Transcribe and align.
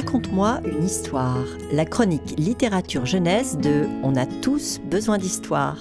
Raconte-moi 0.00 0.60
une 0.64 0.84
histoire, 0.84 1.44
la 1.72 1.84
chronique 1.84 2.38
littérature 2.38 3.04
jeunesse 3.04 3.56
de 3.56 3.84
On 4.04 4.14
a 4.14 4.26
tous 4.26 4.78
besoin 4.84 5.18
d'histoire. 5.18 5.76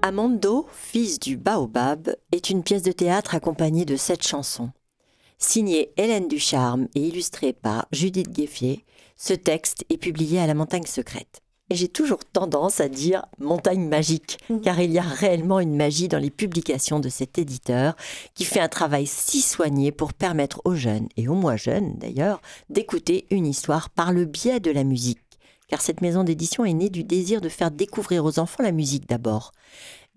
Amando, 0.00 0.66
fils 0.72 1.20
du 1.20 1.36
baobab, 1.36 2.16
est 2.32 2.48
une 2.48 2.62
pièce 2.62 2.82
de 2.82 2.92
théâtre 2.92 3.34
accompagnée 3.34 3.84
de 3.84 3.96
sept 3.96 4.26
chansons. 4.26 4.70
Signée 5.36 5.92
Hélène 5.98 6.26
Ducharme 6.26 6.88
et 6.94 7.06
illustrée 7.06 7.52
par 7.52 7.86
Judith 7.92 8.30
Gueffier, 8.30 8.86
ce 9.18 9.34
texte 9.34 9.84
est 9.90 9.98
publié 9.98 10.40
à 10.40 10.46
la 10.46 10.54
Montagne 10.54 10.86
Secrète. 10.86 11.41
Et 11.72 11.74
j'ai 11.74 11.88
toujours 11.88 12.18
tendance 12.22 12.82
à 12.82 12.90
dire 12.90 13.24
montagne 13.38 13.88
magique, 13.88 14.36
mmh. 14.50 14.60
car 14.60 14.78
il 14.78 14.92
y 14.92 14.98
a 14.98 15.02
réellement 15.02 15.58
une 15.58 15.74
magie 15.74 16.06
dans 16.06 16.18
les 16.18 16.28
publications 16.28 17.00
de 17.00 17.08
cet 17.08 17.38
éditeur 17.38 17.96
qui 18.34 18.44
fait 18.44 18.60
un 18.60 18.68
travail 18.68 19.06
si 19.06 19.40
soigné 19.40 19.90
pour 19.90 20.12
permettre 20.12 20.60
aux 20.66 20.74
jeunes, 20.74 21.08
et 21.16 21.28
aux 21.28 21.34
moins 21.34 21.56
jeunes 21.56 21.94
d'ailleurs, 21.96 22.42
d'écouter 22.68 23.24
une 23.30 23.46
histoire 23.46 23.88
par 23.88 24.12
le 24.12 24.26
biais 24.26 24.60
de 24.60 24.70
la 24.70 24.84
musique. 24.84 25.22
Car 25.66 25.80
cette 25.80 26.02
maison 26.02 26.24
d'édition 26.24 26.66
est 26.66 26.74
née 26.74 26.90
du 26.90 27.04
désir 27.04 27.40
de 27.40 27.48
faire 27.48 27.70
découvrir 27.70 28.26
aux 28.26 28.38
enfants 28.38 28.62
la 28.62 28.70
musique 28.70 29.08
d'abord. 29.08 29.52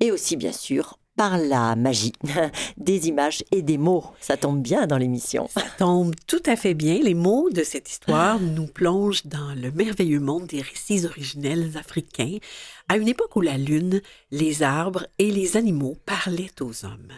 Et 0.01 0.11
aussi, 0.11 0.35
bien 0.35 0.51
sûr, 0.51 0.99
par 1.15 1.37
la 1.37 1.75
magie 1.75 2.13
des 2.77 3.07
images 3.07 3.43
et 3.51 3.61
des 3.61 3.77
mots. 3.77 4.05
Ça 4.19 4.37
tombe 4.37 4.61
bien 4.61 4.87
dans 4.87 4.97
l'émission. 4.97 5.47
Ça 5.53 5.63
tombe 5.77 6.13
tout 6.27 6.43
à 6.45 6.55
fait 6.55 6.73
bien. 6.73 6.99
Les 7.01 7.13
mots 7.13 7.49
de 7.49 7.63
cette 7.63 7.89
histoire 7.89 8.39
nous 8.39 8.67
plongent 8.67 9.25
dans 9.25 9.53
le 9.55 9.71
merveilleux 9.71 10.19
monde 10.19 10.47
des 10.47 10.61
récits 10.61 11.05
originels 11.05 11.77
africains, 11.77 12.37
à 12.89 12.97
une 12.97 13.07
époque 13.07 13.35
où 13.35 13.41
la 13.41 13.57
lune, 13.57 14.01
les 14.31 14.63
arbres 14.63 15.07
et 15.19 15.31
les 15.31 15.57
animaux 15.57 15.97
parlaient 16.05 16.61
aux 16.61 16.85
hommes. 16.85 17.13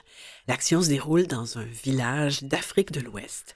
L'action 0.47 0.81
se 0.81 0.89
déroule 0.89 1.27
dans 1.27 1.57
un 1.57 1.65
village 1.65 2.43
d'Afrique 2.43 2.91
de 2.91 3.01
l'Ouest 3.01 3.55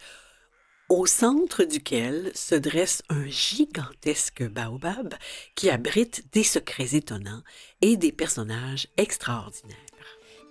au 0.92 1.06
centre 1.06 1.64
duquel 1.64 2.32
se 2.36 2.54
dresse 2.54 3.02
un 3.08 3.26
gigantesque 3.26 4.44
baobab 4.44 5.14
qui 5.56 5.70
abrite 5.70 6.26
des 6.34 6.44
secrets 6.44 6.96
étonnants 6.96 7.44
et 7.80 7.96
des 7.96 8.12
personnages 8.12 8.88
extraordinaires. 8.98 9.78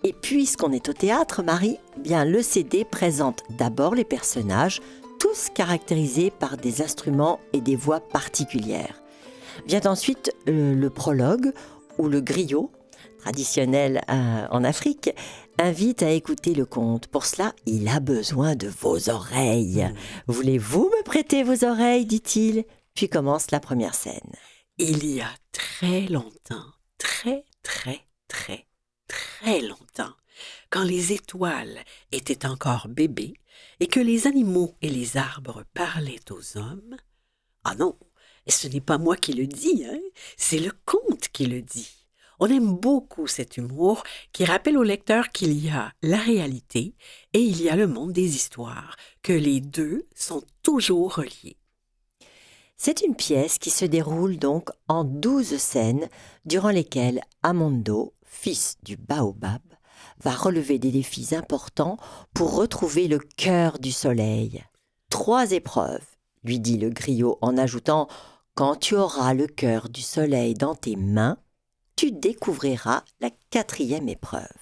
Et 0.02 0.12
puisqu'on 0.14 0.72
est 0.72 0.88
au 0.88 0.92
théâtre, 0.92 1.42
Marie, 1.42 1.78
bien 1.98 2.24
le 2.24 2.42
CD 2.42 2.84
présente 2.84 3.42
d'abord 3.50 3.94
les 3.94 4.04
personnages, 4.04 4.80
tous 5.18 5.48
caractérisés 5.54 6.30
par 6.30 6.56
des 6.56 6.80
instruments 6.80 7.38
et 7.52 7.60
des 7.60 7.76
voix 7.76 8.00
particulières. 8.00 9.02
Vient 9.66 9.82
ensuite 9.84 10.34
euh, 10.48 10.74
le, 10.74 10.90
prologue 10.90 11.52
ou 11.98 12.08
le 12.08 12.22
griot, 12.22 12.72
traditionnel 13.18 14.00
euh, 14.08 14.46
en 14.50 14.64
Afrique, 14.64 15.10
invite 15.58 16.02
à 16.02 16.10
écouter 16.10 16.54
le 16.54 16.64
conte. 16.64 17.06
Pour 17.08 17.26
cela, 17.26 17.52
il 17.66 17.86
a 17.88 18.00
besoin 18.00 18.56
de 18.56 18.68
vos 18.68 19.10
oreilles. 19.10 19.84
Mmh. 19.84 20.32
Voulez-vous 20.32 20.84
me 20.84 21.04
prêter 21.04 21.42
vos 21.42 21.64
oreilles 21.64 22.06
dit-il. 22.06 22.64
Puis 22.94 23.10
commence 23.10 23.50
la 23.50 23.60
première 23.60 23.94
scène. 23.94 24.32
Il 24.78 25.06
y 25.06 25.20
a 25.20 25.30
très 25.52 26.06
longtemps, 26.06 26.64
très, 26.96 27.44
très, 27.62 28.00
très, 28.28 28.66
très 29.40 29.60
longtemps, 29.60 30.14
quand 30.70 30.82
les 30.82 31.12
étoiles 31.12 31.78
étaient 32.12 32.46
encore 32.46 32.88
bébés 32.88 33.34
et 33.80 33.86
que 33.86 34.00
les 34.00 34.26
animaux 34.26 34.74
et 34.82 34.90
les 34.90 35.16
arbres 35.16 35.64
parlaient 35.74 36.30
aux 36.30 36.58
hommes. 36.58 36.96
Ah 37.64 37.74
non, 37.74 37.96
ce 38.48 38.68
n'est 38.68 38.80
pas 38.80 38.98
moi 38.98 39.16
qui 39.16 39.32
le 39.32 39.46
dis, 39.46 39.84
hein, 39.86 40.00
c'est 40.36 40.58
le 40.58 40.72
conte 40.84 41.28
qui 41.32 41.46
le 41.46 41.62
dit. 41.62 41.90
On 42.38 42.46
aime 42.46 42.74
beaucoup 42.74 43.26
cet 43.26 43.58
humour 43.58 44.02
qui 44.32 44.44
rappelle 44.44 44.78
au 44.78 44.82
lecteur 44.82 45.28
qu'il 45.28 45.52
y 45.62 45.68
a 45.68 45.92
la 46.02 46.16
réalité 46.18 46.94
et 47.34 47.40
il 47.40 47.60
y 47.60 47.68
a 47.68 47.76
le 47.76 47.86
monde 47.86 48.12
des 48.12 48.34
histoires, 48.34 48.96
que 49.22 49.32
les 49.32 49.60
deux 49.60 50.06
sont 50.14 50.42
toujours 50.62 51.16
reliés. 51.16 51.58
C'est 52.78 53.02
une 53.02 53.14
pièce 53.14 53.58
qui 53.58 53.68
se 53.68 53.84
déroule 53.84 54.38
donc 54.38 54.70
en 54.88 55.04
douze 55.04 55.58
scènes 55.58 56.08
durant 56.46 56.70
lesquelles 56.70 57.20
Amondo, 57.42 58.14
fils 58.30 58.76
du 58.82 58.96
baobab, 58.96 59.60
va 60.22 60.30
relever 60.30 60.78
des 60.78 60.92
défis 60.92 61.34
importants 61.34 61.98
pour 62.32 62.54
retrouver 62.54 63.08
le 63.08 63.18
cœur 63.18 63.78
du 63.78 63.92
soleil. 63.92 64.64
Trois 65.10 65.50
épreuves, 65.52 66.06
lui 66.44 66.60
dit 66.60 66.78
le 66.78 66.88
griot 66.90 67.38
en 67.42 67.58
ajoutant 67.58 68.08
Quand 68.54 68.76
tu 68.76 68.94
auras 68.94 69.34
le 69.34 69.46
cœur 69.46 69.88
du 69.88 70.00
soleil 70.00 70.54
dans 70.54 70.74
tes 70.74 70.96
mains, 70.96 71.38
tu 71.96 72.12
découvriras 72.12 73.02
la 73.20 73.30
quatrième 73.50 74.08
épreuve. 74.08 74.59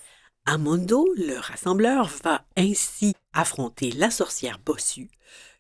Amondo, 0.50 1.06
le 1.14 1.38
rassembleur, 1.38 2.10
va 2.24 2.42
ainsi 2.56 3.14
affronter 3.34 3.92
la 3.92 4.10
sorcière 4.10 4.58
bossue, 4.64 5.10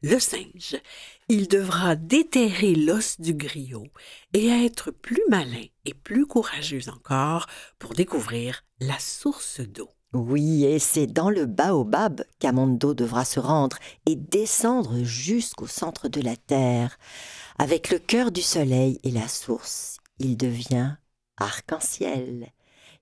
le 0.00 0.18
singe. 0.18 0.80
Il 1.28 1.46
devra 1.46 1.94
déterrer 1.94 2.74
l'os 2.74 3.20
du 3.20 3.34
griot 3.34 3.88
et 4.32 4.48
être 4.48 4.90
plus 4.90 5.20
malin 5.28 5.66
et 5.84 5.92
plus 5.92 6.24
courageux 6.24 6.88
encore 6.88 7.48
pour 7.78 7.92
découvrir 7.92 8.64
la 8.80 8.98
source 8.98 9.60
d'eau. 9.60 9.90
Oui, 10.14 10.64
et 10.64 10.78
c'est 10.78 11.06
dans 11.06 11.28
le 11.28 11.44
baobab 11.44 12.24
qu'Amondo 12.38 12.94
devra 12.94 13.26
se 13.26 13.40
rendre 13.40 13.76
et 14.06 14.16
descendre 14.16 15.04
jusqu'au 15.04 15.66
centre 15.66 16.08
de 16.08 16.22
la 16.22 16.36
terre. 16.36 16.98
Avec 17.58 17.90
le 17.90 17.98
cœur 17.98 18.32
du 18.32 18.40
soleil 18.40 19.00
et 19.02 19.10
la 19.10 19.28
source, 19.28 19.98
il 20.18 20.38
devient 20.38 20.96
arc-en-ciel. 21.36 22.52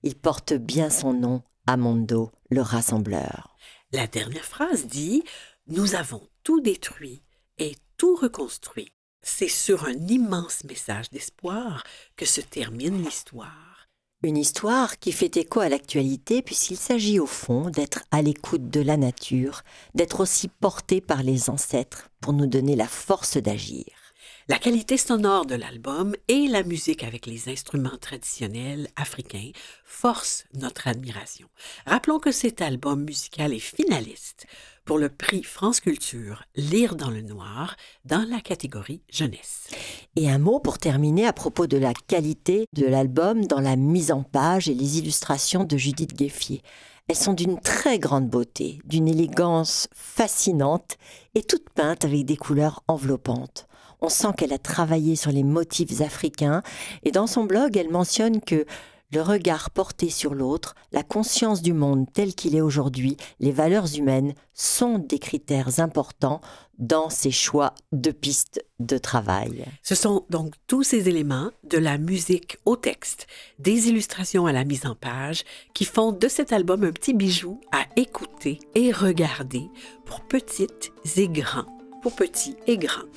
Il 0.03 0.15
porte 0.15 0.51
bien 0.51 0.89
son 0.89 1.13
nom, 1.13 1.43
Amondo, 1.67 2.31
le 2.49 2.61
rassembleur. 2.61 3.57
La 3.91 4.07
dernière 4.07 4.45
phrase 4.45 4.87
dit 4.87 5.23
Nous 5.67 5.95
avons 5.95 6.21
tout 6.43 6.61
détruit 6.61 7.23
et 7.57 7.75
tout 7.97 8.15
reconstruit. 8.15 8.89
C'est 9.21 9.49
sur 9.49 9.83
un 9.83 10.07
immense 10.07 10.63
message 10.63 11.09
d'espoir 11.09 11.83
que 12.15 12.25
se 12.25 12.39
termine 12.39 13.03
l'histoire. 13.03 13.89
Une 14.23 14.37
histoire 14.37 14.97
qui 14.97 15.11
fait 15.11 15.35
écho 15.35 15.59
à 15.59 15.67
l'actualité 15.67 16.41
puisqu'il 16.41 16.77
s'agit 16.77 17.19
au 17.19 17.25
fond 17.25 17.69
d'être 17.69 18.03
à 18.11 18.21
l'écoute 18.21 18.69
de 18.69 18.81
la 18.81 18.95
nature, 18.95 19.63
d'être 19.93 20.21
aussi 20.21 20.47
porté 20.47 21.01
par 21.01 21.21
les 21.21 21.49
ancêtres 21.49 22.09
pour 22.21 22.31
nous 22.31 22.47
donner 22.47 22.77
la 22.77 22.87
force 22.87 23.35
d'agir. 23.35 24.06
La 24.49 24.59
qualité 24.59 24.95
sonore 24.95 25.45
de 25.45 25.55
l'album 25.55 26.15
et 26.29 26.47
la 26.47 26.63
musique 26.63 27.03
avec 27.03 27.25
les 27.25 27.49
instruments 27.49 27.97
traditionnels 27.99 28.87
africains 28.95 29.51
forcent 29.83 30.45
notre 30.53 30.87
admiration. 30.87 31.49
Rappelons 31.85 32.19
que 32.19 32.31
cet 32.31 32.61
album 32.61 33.03
musical 33.03 33.53
est 33.53 33.59
finaliste 33.59 34.47
pour 34.85 34.99
le 34.99 35.09
prix 35.09 35.43
France 35.43 35.81
Culture 35.81 36.45
Lire 36.55 36.95
dans 36.95 37.09
le 37.09 37.21
noir 37.21 37.75
dans 38.05 38.25
la 38.29 38.39
catégorie 38.39 39.01
jeunesse. 39.11 39.67
Et 40.15 40.29
un 40.29 40.37
mot 40.37 40.61
pour 40.61 40.77
terminer 40.77 41.27
à 41.27 41.33
propos 41.33 41.67
de 41.67 41.77
la 41.77 41.93
qualité 41.93 42.67
de 42.71 42.85
l'album 42.85 43.45
dans 43.47 43.59
la 43.59 43.75
mise 43.75 44.13
en 44.13 44.23
page 44.23 44.69
et 44.69 44.73
les 44.73 44.97
illustrations 44.97 45.65
de 45.65 45.75
Judith 45.75 46.15
Gueffier. 46.15 46.61
Elles 47.09 47.17
sont 47.17 47.33
d'une 47.33 47.59
très 47.59 47.99
grande 47.99 48.29
beauté, 48.29 48.79
d'une 48.85 49.09
élégance 49.09 49.89
fascinante 49.93 50.95
et 51.35 51.43
toutes 51.43 51.69
peintes 51.69 52.05
avec 52.05 52.23
des 52.23 52.37
couleurs 52.37 52.81
enveloppantes. 52.87 53.67
On 54.01 54.09
sent 54.09 54.29
qu'elle 54.37 54.53
a 54.53 54.57
travaillé 54.57 55.15
sur 55.15 55.31
les 55.31 55.43
motifs 55.43 56.01
africains 56.01 56.61
et 57.03 57.11
dans 57.11 57.27
son 57.27 57.45
blog, 57.45 57.77
elle 57.77 57.89
mentionne 57.89 58.41
que 58.41 58.65
le 59.13 59.21
regard 59.21 59.69
porté 59.69 60.09
sur 60.09 60.33
l'autre, 60.33 60.75
la 60.91 61.01
conscience 61.01 61.61
du 61.61 61.71
monde 61.71 62.07
tel 62.11 62.35
qu'il 62.35 62.55
est 62.55 62.61
aujourd'hui, 62.61 63.15
les 63.39 63.53
valeurs 63.53 63.87
humaines 63.95 64.33
sont 64.53 64.99
des 64.99 65.17
critères 65.17 65.79
importants 65.79 66.41
dans 66.77 67.09
ses 67.09 67.31
choix 67.31 67.73
de 67.93 68.11
pistes 68.11 68.63
de 68.79 68.97
travail. 68.97 69.65
Ce 69.81 69.95
sont 69.95 70.25
donc 70.29 70.53
tous 70.67 70.83
ces 70.83 71.07
éléments, 71.07 71.51
de 71.63 71.77
la 71.77 71.97
musique 71.97 72.57
au 72.65 72.75
texte, 72.75 73.27
des 73.59 73.87
illustrations 73.87 74.45
à 74.45 74.51
la 74.51 74.65
mise 74.65 74.85
en 74.85 74.93
page, 74.93 75.43
qui 75.73 75.85
font 75.85 76.11
de 76.11 76.27
cet 76.27 76.51
album 76.51 76.83
un 76.83 76.91
petit 76.91 77.13
bijou 77.13 77.61
à 77.71 77.85
écouter 77.95 78.59
et 78.75 78.91
regarder 78.91 79.69
pour 80.05 80.21
petites 80.21 80.91
et 81.15 81.29
grands, 81.29 81.77
pour 82.01 82.13
petits 82.13 82.57
et 82.67 82.77
grands. 82.77 83.07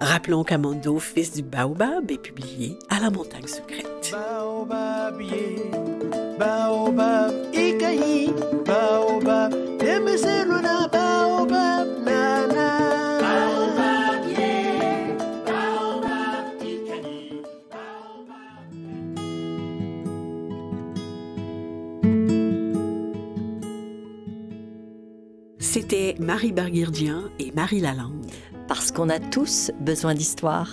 Rappelons 0.00 0.44
qu'Amando, 0.44 0.98
fils 0.98 1.32
du 1.32 1.42
baobab, 1.42 2.10
est 2.10 2.18
publié 2.18 2.78
à 2.88 3.00
la 3.00 3.10
montagne 3.10 3.46
secrète. 3.46 4.14
C'était 25.80 26.14
Marie 26.20 26.52
Barguirdian 26.52 27.30
et 27.38 27.52
Marie 27.52 27.80
Lalande 27.80 28.26
parce 28.68 28.92
qu'on 28.92 29.08
a 29.08 29.18
tous 29.18 29.70
besoin 29.80 30.12
d'histoire. 30.12 30.68